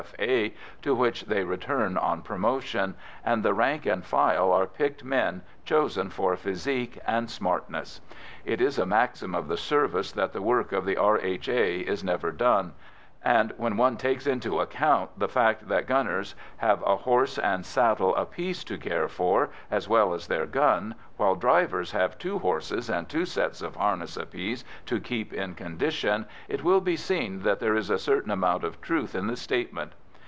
F.A., 0.03 0.53
to 0.81 0.95
which 0.95 1.25
they 1.25 1.43
return 1.43 1.95
on 1.95 2.23
promotion, 2.23 2.95
and 3.23 3.43
the 3.43 3.53
rank 3.53 3.85
and 3.85 4.03
file 4.03 4.51
are 4.51 4.65
picked 4.65 5.03
men, 5.03 5.41
chosen 5.63 6.09
for 6.09 6.35
physique 6.35 6.97
and 7.05 7.29
smartness. 7.29 8.01
It 8.43 8.61
is 8.61 8.79
a 8.79 8.85
maxim 8.87 9.35
of 9.35 9.47
the 9.47 9.57
service 9.57 10.11
that 10.13 10.33
the 10.33 10.41
work 10.41 10.71
of 10.71 10.85
the 10.85 10.97
R.H.A. 10.97 11.81
is 11.81 12.03
never 12.03 12.31
done, 12.31 12.73
and 13.23 13.53
when 13.57 13.77
one 13.77 13.97
takes 13.97 14.25
into 14.25 14.59
account 14.59 15.11
the 15.19 15.27
fact 15.27 15.67
that 15.67 15.85
gunners 15.85 16.33
have 16.57 16.81
a 16.83 16.95
horse 16.97 17.37
and 17.37 17.63
saddle 17.63 18.15
apiece 18.15 18.63
to 18.63 18.77
care 18.79 19.07
for 19.07 19.49
as 19.71 19.87
well 19.87 20.15
as 20.15 20.25
their 20.27 20.47
gun, 20.47 20.95
while 21.17 21.35
drivers 21.35 21.91
have 21.91 22.17
two 22.17 22.39
horses 22.39 22.89
and 22.89 23.07
two 23.07 23.23
sets 23.25 23.61
of 23.61 23.75
harness 23.75 24.17
apiece 24.17 24.63
to 24.87 24.99
keep 24.99 25.31
in 25.33 25.53
condition, 25.53 26.25
it 26.47 26.63
will 26.63 26.81
be 26.81 26.95
seen 26.97 27.41
that 27.43 27.59
there 27.59 27.75
is 27.75 27.89
a 27.91 27.99
certain 27.99 28.31
amount 28.31 28.63
of 28.63 28.81
truth 28.81 29.13
in 29.13 29.27
the 29.27 29.37
statement. 29.37 29.91